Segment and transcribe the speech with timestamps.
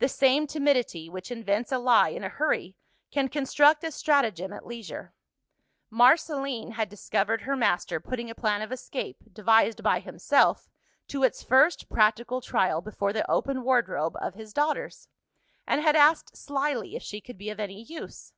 [0.00, 2.74] The same timidity which invents a lie in a hurry,
[3.12, 5.14] can construct a stratagem at leisure.
[5.90, 10.68] Marceline had discovered her master putting a plan of escape, devised by himself,
[11.06, 15.06] to its first practical trial before the open wardrobe of his daughters
[15.68, 18.32] and had asked slyly if she could be of any use.